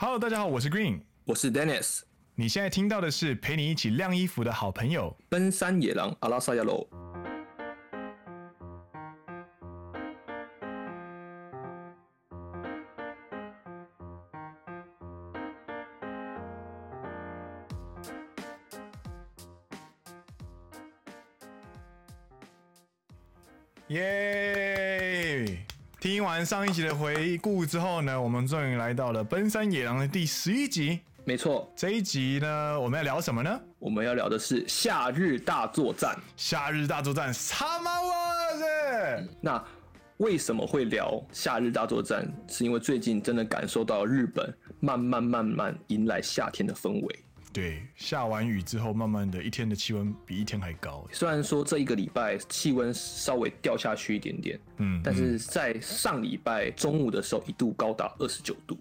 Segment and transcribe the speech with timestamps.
[0.00, 2.02] Hello，大家好，我是 Green，我是 Dennis。
[2.36, 6.88] 你现在听到的是陪你一起晾衣服的好朋友——奔山野狼阿拉萨亚罗。
[26.48, 30.98] 上一集的回顾之后呢，我们终于来到了《奔山野狼》的第十一集。
[31.26, 33.60] 没错，这一集呢，我们要聊什么呢？
[33.78, 36.18] 我们要聊的是夏日大作战。
[36.38, 37.30] 夏日大作战。
[39.42, 39.62] 那
[40.16, 42.26] 为什么会聊夏日大作战？
[42.48, 47.24] 是因为最近真的感受到日本慢慢慢慢迎来夏天的氛围。
[47.52, 51.06] 对，下完雨之后，慢慢的一天的气温比一天还高。
[51.12, 58.78] 虽然说这一个礼拜气温稍微掉下去一点点，嗯，但是在上礼拜中午的时候，一度高达二十九度。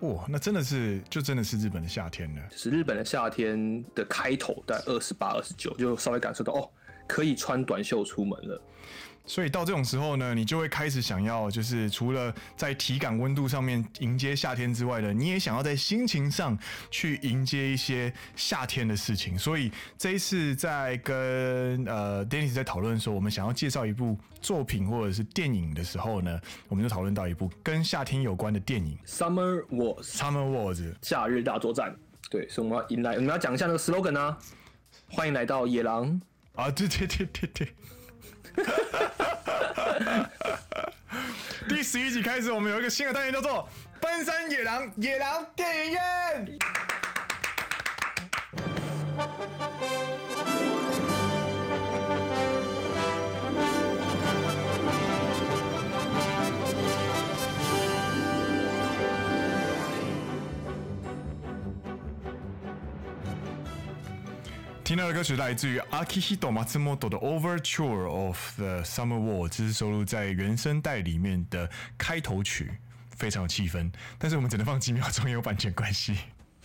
[0.00, 2.42] 哇，那真的是，就真的是日本的夏天了。
[2.50, 6.68] 是日本的夏天的开头，在二十八、二十九，就稍微感受到哦，
[7.12, 8.62] 可以穿短袖出门了。
[9.24, 16.58] 所以到这种时候呢，你就会开始想要，就是除了在体感温度上面迎接夏天之外呢，你也想要在心情上
[16.90, 19.38] 去迎接一些夏天的事情。
[19.38, 30.02] 所以这一次在跟呃 Dennis 在讨论说，我们想要介绍一部作品或者是电影的时候呢，我们就讨论到一部跟夏天有关的电影《Summer Wars》。
[30.16, 31.94] Summer Wars，夏日大作战。
[32.28, 34.36] 对，所以我们要迎来，我们要讲一下那个 slogan 啊，
[35.10, 36.20] 欢迎来到野郎
[36.54, 36.70] 啊！
[36.70, 37.74] 对对对对对。
[41.68, 43.68] 第十一集开始，我们有一个新的单元叫做
[44.00, 46.58] “奔山野狼”，野狼电影院。
[64.92, 71.66] 听到的歌曲来自于 Akihito Matsumoto 的 Overture of the Summer Wars，这是收录在原声带里面的
[71.96, 72.70] 开头曲，
[73.16, 73.90] 非常有气氛。
[74.18, 76.14] 但是我们只能放几秒钟，有版权关系。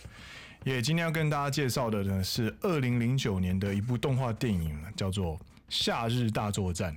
[0.62, 5.38] 也、今天要跟大家介绍的呢是二零零九年的一部动画电影，叫做
[5.70, 6.94] 《夏日大作战》。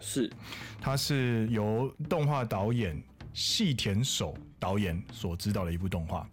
[0.00, 0.32] 是，
[0.80, 2.98] 它是由动画导演
[3.34, 6.26] 细田守导演所指导的一部动画。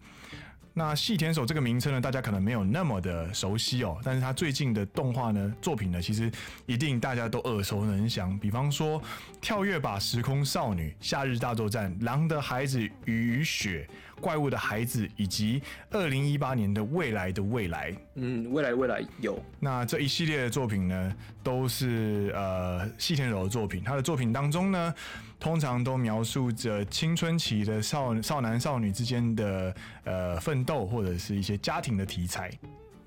[0.77, 6.29] 那细田守这个名称呢，大家可能没有那么的熟悉哦，但是他最近的动画呢作品呢，其实
[6.65, 8.37] 一定大家都耳熟能详。
[8.37, 9.01] 比方说
[9.39, 13.87] 《跳跃吧时空少女》、《夏日大作战》、《狼的孩子雨雪》、
[14.19, 15.61] 《怪物的孩子》，以及
[15.91, 17.91] 二零一八年的《未来的未来》。
[18.15, 19.39] 嗯，未来未来有。
[19.59, 23.83] 那这一系列的作品呢，都是呃细田柔的作品。
[23.83, 24.93] 他的作品当中呢，
[25.39, 32.51] 通常都描述着青春期的少少男少女之间的呃奋斗或者是一些家庭的题材。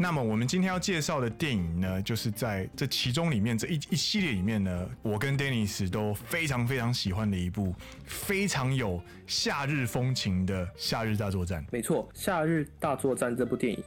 [0.00, 11.60] 那么我们今天要介绍的电影呢，就是在这其中里面这一一系列里面呢，我跟 Dennis 都非常非常喜欢的一部非常有夏日风情的《夏日大作战》。
[11.72, 13.82] 没错，《夏日大作战》这部电影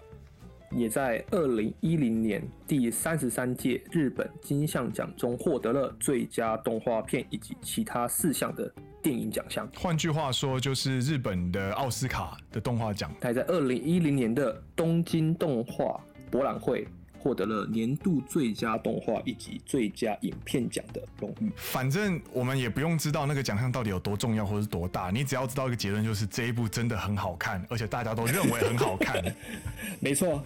[0.72, 8.72] 也在二零一零年第三十三届日本金像奖中获得了最佳动画片以及其他四项的。
[9.04, 13.12] 电影奖项，换句话说，就是日本的奥斯卡的动画奖。
[13.20, 16.00] 他还在二零一零年的东京动画
[16.30, 16.88] 博览会
[17.22, 21.52] 获得了年度最佳动画以及最佳影片奖的荣誉。
[21.56, 29.24] 反正我们也不用知道那个奖项到底有多重要或是多大，你只要知道一个结论，就是这一部真的很好看，而且大家都认为很好看。
[30.02, 30.44] 没错，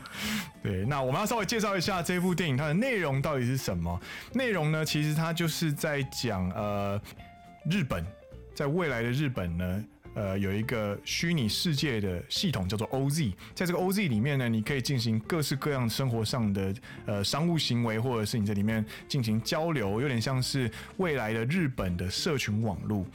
[0.62, 0.86] 对。
[0.86, 4.00] 那我们要稍微介绍一下这部电影它的内容到底是什么？
[4.34, 7.02] 内容呢，其实它就是在讲呃
[7.72, 8.06] 日本。
[8.53, 9.84] 在未来的日本呢，
[10.16, 16.74] 呃，有一个虚拟世界的系统叫做 OZ，在这个 OZ 里面呢，你可以进行各式各样生活上的
[17.06, 23.06] 呃商务行为，或者是你在里面进行交流，有点像是未来的日本的社群网络。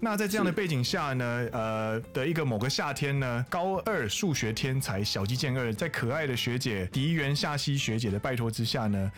[0.00, 9.10] 那在这样的背景下呢，呃的一个某个夏天呢，高二数学天才小矶健二在可爱的学姐荻原夏希学姐的拜托之下呢。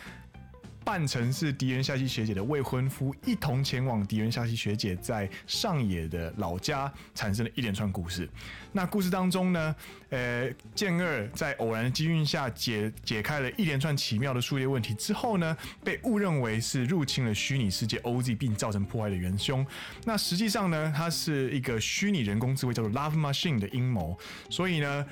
[0.87, 8.27] 扮成是荻原夏希学姐的未婚夫，一同前往荻原夏希学姐在上野的老家，产生了一连串故事。
[8.71, 9.75] 那故事当中呢，
[10.11, 19.67] 呃，健二在偶然的机运下解解开了一连串奇妙的数列问题之后呢，被误认为是入侵了虚拟世界 OZ 并造成破坏的元凶。
[20.05, 24.17] 那实际上呢，它是一个虚拟人工智慧叫做 Love Machine 的阴谋。
[24.49, 25.05] 所以呢，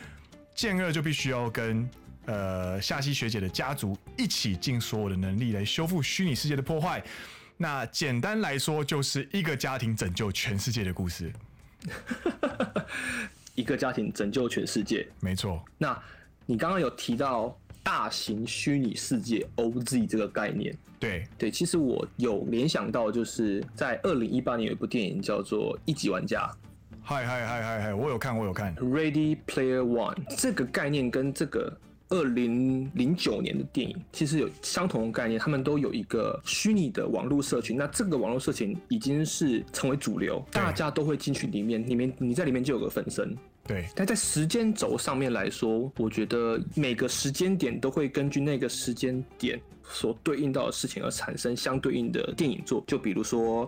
[0.54, 1.90] 健二就必须要跟。
[2.26, 7.04] 呃，夏希学姐的家族一起尽所有的能力来修复虚拟世界的破坏。
[7.58, 11.32] 那简单来说，就是一个家庭拯救全世界的故事。
[13.54, 15.08] 一个家庭拯救全世界。
[15.22, 15.64] 没错。
[15.78, 15.98] 那
[16.46, 26.42] 你刚刚有提到大型虚拟世界 OZ 这个概念，对对，其实我有联想到，就是在二零一八年有一部电影叫做《一级玩家》。
[27.04, 28.76] 嗨嗨嗨嗨嗨，我有看，我有看。
[28.78, 31.72] Ready Player One 这个概念跟这个。
[32.10, 37.76] 二零零九年的电影其实有相同的概念，他们都有一个虚拟的网络社群。
[37.76, 43.36] 那这个网络社群已经是成为主流，大家都会进去里面，里面你在里面就有个分身。
[43.68, 52.84] 对，但在时间轴上面来说，我觉得每个时间点都会根据那个时间点所对应到的事情而产生相对应的电影作。
[52.86, 53.68] 就比如说，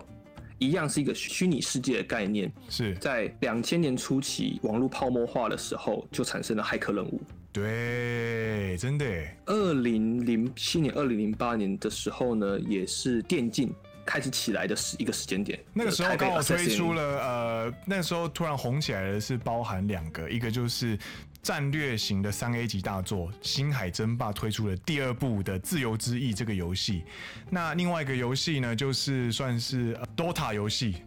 [0.58, 7.20] 一样是一个虚拟世界的概念，是在两千年初期网络泡沫化的时候，就产生了骇客任务。
[7.58, 9.04] 对，真的。
[9.46, 13.72] 二零零七年、二零零八年的时候呢，也是电竞
[14.06, 15.58] 开始起来的时一个时间点。
[15.72, 20.96] 那个时候刚好推出了，呃，那时候突然红起来的是包含两个，一个就是
[21.42, 27.02] 战略型的三 A 级大作《星海争霸》推出了第二部的《自由之翼》这个游戏。
[27.50, 31.02] 那另外一个游戏呢，就是算是 DOTA 游戏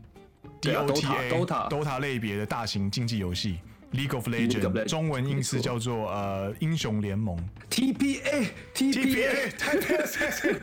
[0.62, 3.60] ，DOTA，DOTA DOTA 类别的大型竞技游戏。
[3.94, 7.38] League of Legends，中文意思叫做呃英雄联盟。
[7.70, 10.60] TPA，TPA，太太太。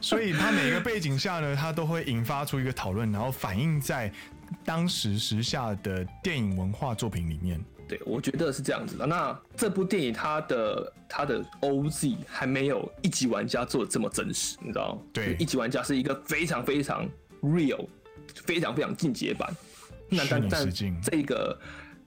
[0.00, 4.12] 所以它每个背景下呢，它都会引发出一个讨论，然后反映在
[4.64, 7.58] 当时时下的电影文化作品里面。
[7.88, 9.06] 对，我觉得是这样子的。
[9.06, 15.02] 那这部电影它的它的 OZ 还没有一级玩家做的这么真实，你知道吗？
[15.12, 17.08] 对，一级玩家是一个非常非常
[17.40, 17.86] real，
[18.44, 19.54] 非常非常进阶版。
[20.12, 20.70] 那但但
[21.02, 21.58] 这个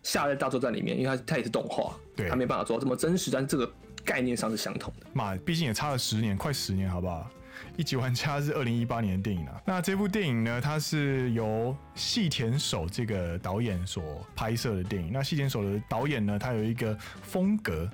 [0.04, 3.72] 夏日大作战里面，因为它它也是动画，对，它没办法做到这么真实，但这个
[4.04, 5.08] 概念上是相同的。
[5.14, 7.30] 嘛，毕竟也差了十年，快十年，好不好？
[7.78, 9.62] 一级玩家是二零一八年的电影啊。
[9.66, 15.12] 那这部电影呢，它是由细田守这个导演所拍摄的电影。
[15.12, 17.90] 那细田守的导演呢，他有一个风格。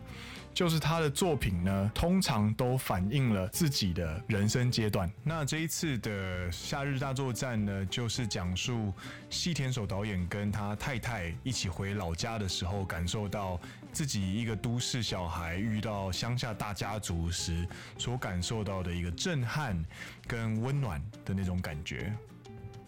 [0.53, 5.11] 就是他的作品呢，通常都反映了自己的人生阶段。
[5.23, 8.93] 那这一次的《夏日大作战》呢，就是讲述
[9.29, 13.59] 细田守导演跟他太太一起回老家的时候，感受到
[13.93, 19.81] 自己一个都市小孩遇到乡下大家族时所感受到的一个震撼
[20.27, 22.13] 跟温暖的那种感觉。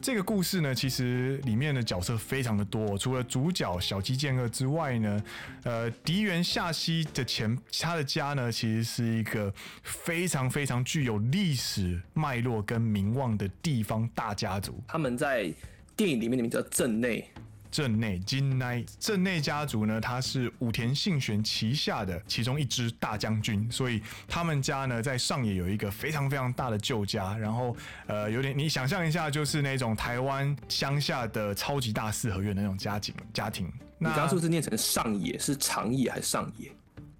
[0.03, 5.23] 这个故事呢，其实里面的角色非常的多，除了主角小鸡健二之外呢，
[5.63, 9.51] 呃，荻原夏希的前他的家呢，其实是一个
[9.81, 14.77] 非常非常具有历史脉络跟名望的地方大家族。
[14.89, 15.49] 他们在
[15.95, 17.25] 电影里面的名叫镇内。
[17.73, 27.75] 镇内金奈镇内家族呢，他是武田信玄旗下的其中一支大将军，所以他们家呢在上野有一个非常非常大的旧家，然后
[28.05, 33.65] 呃有点你想象一下，就是那种台湾乡下的超级大四合院的那种家境家庭。
[33.97, 35.39] 你刚刚是不是念成上野？
[35.39, 36.71] 是长野还是上野？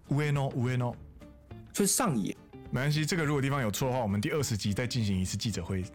[0.09, 0.95] 乌诶诺乌诶诺，
[1.73, 2.37] 就是上野。
[2.69, 5.83] 没关系，这个如果地方有错的话，我们第二十集再进行一次记者会。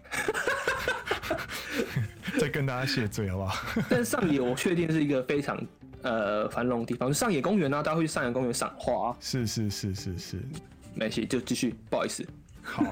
[2.41, 3.67] 再跟大家谢罪好不好？
[3.91, 5.61] 但上野我确定是一个非常
[6.03, 9.17] 呃繁荣的地方，上野公园呢、啊，大家会去上野公园赏花。
[9.21, 10.43] 是是是是是，
[10.95, 12.27] 没事就继续，不好意思。
[12.63, 12.85] 好，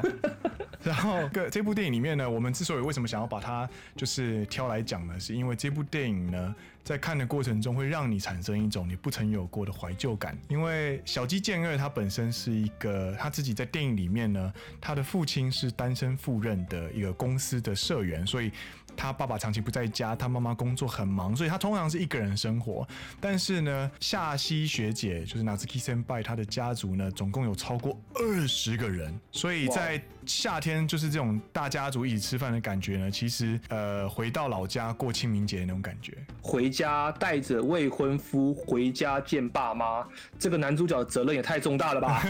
[0.82, 6.54] 然后个这部电影里面呢，我们之所以为什么想要把它就是挑来讲呢，是因为这部电影呢，
[6.86, 10.38] 在看的过程中会让你产生一种你不曾有过的怀旧感。
[10.48, 18.52] 因为小鸡健二他本身是一个他自己在电影里面呢，他的父亲是单身赴任的一个公司的社员，所以。
[18.98, 22.88] 他爸爸长期不在家，他妈妈工作很忙，所以他通常是一个人生活。
[23.20, 36.16] 但是呢，夏希学姐就是 Natsuki Senpai，她的家族呢，总共有超过二十个人，所以在夏天就是这种大家族一起吃饭的感觉呢，其实呃，回到老家过清明节的那种感觉。
[36.40, 40.06] 回家带着未婚夫回家见爸妈，
[40.38, 42.22] 这个男主角的责任也太重大了吧？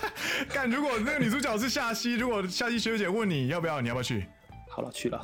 [0.48, 4.26] 干，如果那个女主角是夏希，如果夏希学姐问你要不要，你要不要去？
[4.70, 5.20] 好了，去了。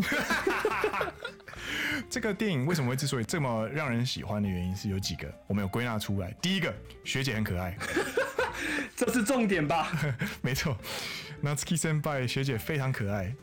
[2.11, 6.31] 这个电影为什么会之所以这么让人喜欢的原因是有几个，我们有归纳出来。
[6.43, 7.75] 第一个，学姐很可爱，
[8.95, 9.91] 这是重点吧？
[10.43, 10.77] 没错
[11.43, 13.35] ，Natsuki Senpai 学姐非常可爱。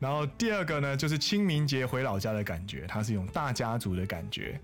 [0.00, 4.60] 然后第二个呢，就是清明节回老家的感觉，它是一种大家族的感觉。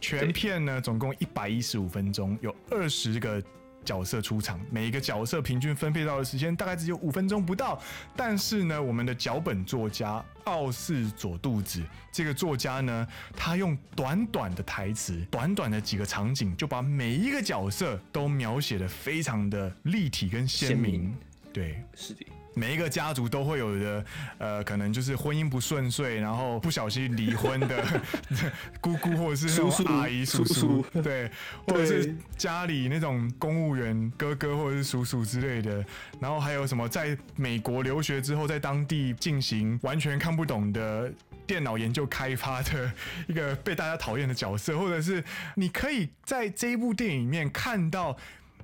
[0.00, 3.42] 全片呢，总共一百一十五分钟，有二十个。
[3.84, 7.80] 角色出场，每一个角色平均分配到的时间大概只有五分钟不到。
[8.14, 11.82] 但是呢，我们的脚本作家奥氏左肚子
[12.12, 20.92] 这个作家呢，他用短短的台词、短短的几个场景，就把每一个角色都描写的非常的立体跟鲜明。
[20.92, 21.16] 鲜明。
[21.50, 22.26] 对，是的。
[22.58, 24.04] 每一个家族都会有的，
[24.38, 27.84] 呃，可能就是婚姻不顺遂，然后不小心离婚的
[28.82, 31.30] 姑姑或者是叔叔阿姨叔叔，对，
[31.66, 35.84] 或者是家里那种公务员哥哥或者是叔叔之类的，
[36.20, 41.12] 然后还有什么在美国留学之后，在当地进行完全看不懂的
[41.46, 42.90] 电脑研究开发的
[43.28, 45.22] 一个被大家讨厌的角色，或者是
[45.54, 48.16] 你可以在这一部电影里面看到。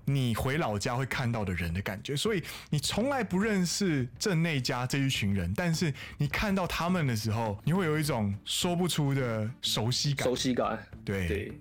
[0.05, 10.27] 你回老家会看到的人的感觉，所以你从来不认识镇内家这一群人，但是你看到他们的时候，你会有一种说不出的熟悉感。
[10.27, 11.29] 熟悉感，对。
[11.29, 11.53] 对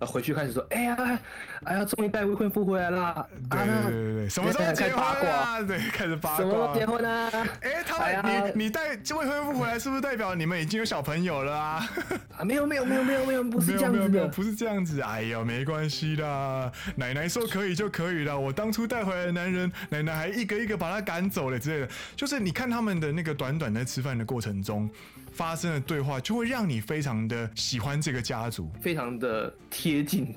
[0.00, 1.18] 回去开始说，哎呀，
[1.64, 3.26] 哎呀，终于带未婚夫回来了。
[3.48, 5.62] 对对对对，什么时候结婚啊？
[5.62, 6.36] 对，开始八卦。
[6.36, 7.30] 什么时候结婚啊？
[7.62, 11.88] 哎，他们，你你带未婚夫回来，是不是代表你们已经有小朋友了啊？
[12.36, 15.00] 啊，没有没有没有没有没有，不是这样子的，没有，不是这样子。
[15.00, 18.38] 哎呦，没关系的，奶奶说可以就可以了。
[18.38, 21.88] 我当初带回来的男人，奶奶还一个一个把他赶走了之类的。
[22.14, 24.90] 就是你看他们的那个短短的吃饭的过程中。
[25.36, 30.34] 发生的对话就会让你非常的喜欢这个家族，非常的贴近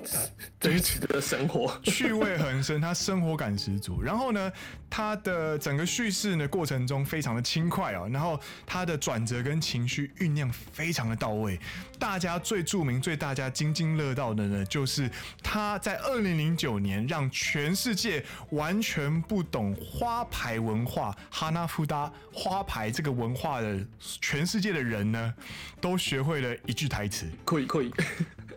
[0.60, 4.02] 真实的生活，趣味很深，他生活感十足。
[4.02, 4.52] 然后呢，
[4.90, 11.58] 他的整个叙事呢过程中非常的轻快哦，然后他的转折跟情绪酝酿非常的到位。
[11.98, 15.10] 大家最著名、最大家津津乐道的呢，就是
[15.42, 23.82] 他在二零零九年让全世界完全不懂花牌文化哈纳夫达花牌这个文化的
[24.20, 24.89] 全世界的人。
[24.90, 25.34] 人呢，
[25.80, 27.90] 都学会了一句台词，可以可以，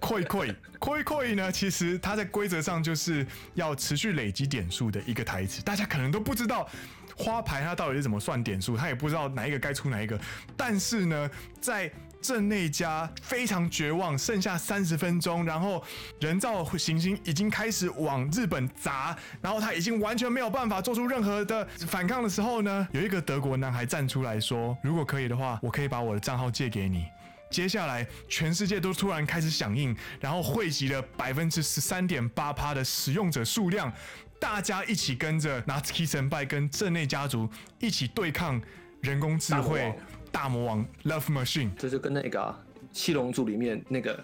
[0.01, 1.51] 可以可以，可以可以呢。
[1.51, 5.61] 其实它在规则上就是要持续累积点数的一个台词。
[5.63, 6.67] 大家可能都不知道
[7.15, 10.19] 花牌它到底是怎么算点数，他也不知道哪一个该出哪一个。
[10.57, 11.29] 但是呢，
[11.61, 11.89] 在
[12.23, 15.83] 镇内家非常绝望，剩下三十分钟，然后
[16.21, 27.05] 人造行星已经开始往日本砸，然后他已经完全没有办法做出任何的反抗的时候呢，有一个德国男孩站出来说：“如果可以的话，我可以把我的账号借给你。”
[27.51, 33.93] 接下来，全世界都突然开始响应，然后汇集了百分之十三点八趴的使用者数量，
[34.39, 37.47] 大家一起跟着 Natsuki 先辈跟镇内家族
[37.79, 38.59] 一起对抗
[39.01, 39.93] 人工智慧。
[40.33, 42.59] 大魔王 Love Machine，这就跟那个、啊
[42.91, 44.19] 《七龙珠》里面那个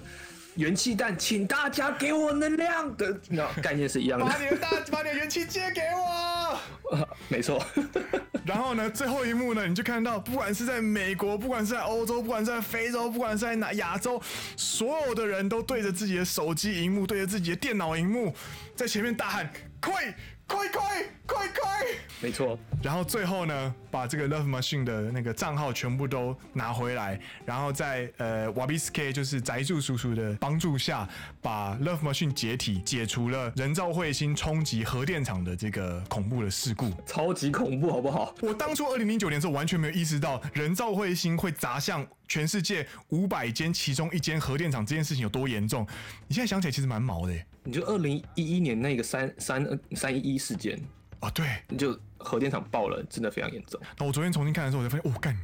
[0.55, 4.25] 元气弹，请大家给我能量的那概念是一样的。
[4.25, 6.97] 把你的大， 把你的元气借给我。
[6.97, 7.63] 啊、没错。
[8.43, 14.19] 然后呢，最后一幕呢，你就看到，不管是在美国，不管是在欧洲，不管是在非洲，不管是在哪亚洲，
[14.57, 18.33] 所有的人都对着自己的手机荧幕，对着自己的电脑荧幕，
[18.75, 19.47] 在前面大喊
[19.79, 20.15] ：“快！”
[20.49, 21.85] 快快快快！
[22.21, 31.07] 没错，然后最后呢，把这个 Love Machine 的那个账号全部都拿回来，然后在呃 wabi sk 就是宅住叔叔的帮助下，
[31.41, 36.91] 把 Love Machine 解体，解除了人造彗星冲击核电厂的这个恐怖的事故。
[37.05, 38.35] 超级恐怖，好不好？
[38.41, 45.87] 我当初二零零九年的时候完全没有意识到人造彗星会砸向全世界五百间其中一间核电厂这件事情有多严重。
[46.27, 47.45] 你现在想起来其实蛮毛的耶。
[47.63, 50.79] 你就二零一一年那个三三三一一事件
[51.19, 53.79] 啊、哦，对，你就核电厂爆了，真的非常严重。
[53.97, 55.37] 那我昨天重新看的时候，我就发现，哦干，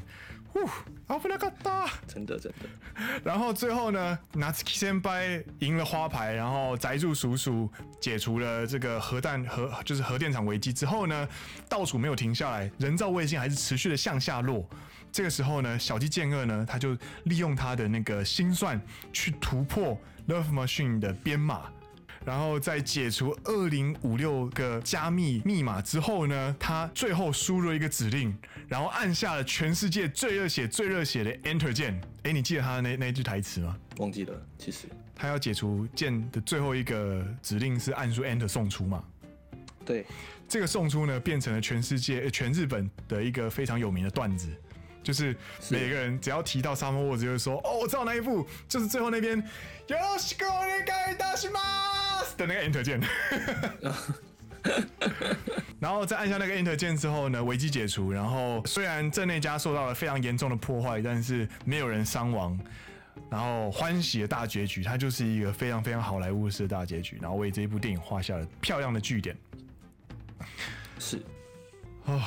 [0.48, 0.60] 呼，
[1.08, 2.70] 阿布拉卡达，真的真的。
[3.25, 11.27] 然后最后呢，Natsuki 先辈赢了花牌，然后宅住叔叔解除了这个核弹核就是核电厂危机之后呢，
[11.67, 14.65] 倒数没有停下来，人造卫星还是持续的向下落。
[15.12, 21.63] 这个时候呢，小鸡健二呢，他就利用他的那个心算去突破 Love Machine 的编码。
[22.25, 28.37] 然后在解除二零五六个加密密码之后呢，他最后输入一个指令，
[28.69, 32.00] 然后按下了全世界最热血、最热血的 Enter 键。
[32.25, 33.76] 哎，你记得他的那那句台词吗？
[33.97, 34.35] 忘记了。
[34.59, 39.02] 其实他要解除键的最后一个指令是按住 Enter 送出嘛？
[39.85, 40.05] 对，
[40.47, 44.49] 这个送出呢，变成了全世界、全日本的一个非常有名的段子。
[45.02, 45.35] 就是
[45.71, 49.43] 每个人只要提到 Summer Wars，就会说：“哦，我知道哪一部，就是最后那边
[49.88, 52.04] よろしくお愿いいたします
[52.38, 53.01] 的那个 Enter 键。
[55.80, 58.12] ”然后再按下那个 Enter 键之后呢，危机解除。
[58.12, 62.60] 然后虽然镇内家受到了非常严重的破坏，但是没有人伤亡。
[63.30, 67.18] 然后欢喜的大结局，它就是一个非常非常好莱坞式的大结局。
[67.22, 69.36] 然后为这一部电影画下了漂亮的句点。
[71.00, 71.22] 是
[72.06, 72.24] 啊，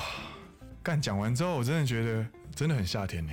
[0.83, 2.27] 干讲完之后，我真的觉得。
[2.55, 3.33] 真的很夏天呢，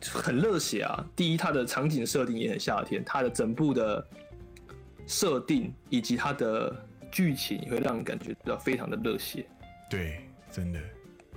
[0.00, 1.04] 很热血啊！
[1.14, 4.02] 第一，它的场景设定也很夏天，它的整部的
[5.06, 6.74] 设定以及它的
[7.10, 9.46] 剧情会让人感觉到非常的热血。
[9.90, 10.80] 对，真的。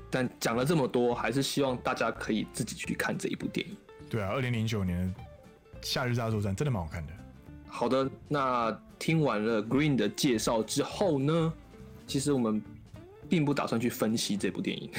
[0.09, 3.75] 但讲了这么多，还是希望大家可以自己去看这一部电影。
[4.09, 5.13] 对啊，二零零九年
[5.86, 7.13] 《夏日大作战》真的蛮好看的。
[7.67, 11.53] 好的，那听完了 Green 的介绍之后呢，
[12.05, 12.62] 其实我们。
[13.29, 14.89] 并不打算去分析这部电影，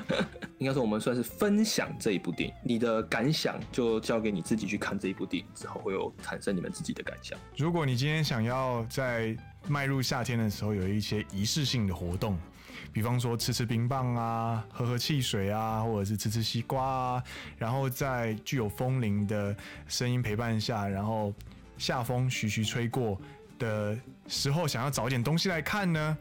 [0.58, 2.54] 应该说我们算是分享这一部电影。
[2.62, 7.38] 你的感想就交给你自己去看这一部电影之后，会有产生你们自己的感想。
[7.56, 9.36] 如果你今天想要在
[9.68, 12.38] 迈入夏天的时候有一些仪式性的活动，
[12.92, 17.22] 比方说吃吃冰棒啊，喝喝汽水啊，或者是吃吃西瓜啊，
[17.58, 19.54] 然后在具有风铃的
[19.86, 21.32] 声音陪伴下，然后
[21.78, 23.18] 夏风徐徐吹过
[23.58, 26.16] 的时候，想要找点东西来看呢，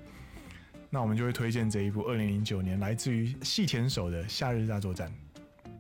[0.90, 5.08] 那我们就会推荐这一部二零零九年来自于细田守的《夏日大作战》。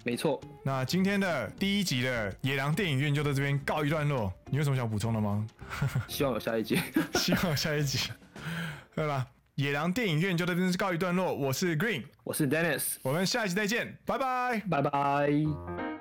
[0.04, 0.40] 没错。
[0.64, 4.32] 那今天的第一集的野狼电影院就到这边告一段落。
[4.52, 5.48] 你有什么想补充的吗？
[6.08, 6.80] 希望有下一集。
[7.16, 8.12] 希望有下一集。
[8.96, 9.26] 对吧？
[9.56, 11.34] 野狼电影院就到这边告一段落。
[11.34, 15.95] 我是 Green，我是 Dennis，我们下一集再见，拜拜，拜拜。